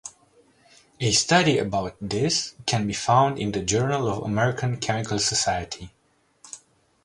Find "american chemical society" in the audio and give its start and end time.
4.23-5.91